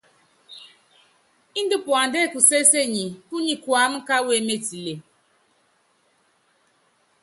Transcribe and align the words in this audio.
Índɛ 1.59 1.75
puandá 1.85 2.17
ékusésenyi, 2.25 3.05
púnyi 3.27 3.55
kuáma 3.63 3.97
káwɔ 4.07 4.31
émetile. 4.39 4.93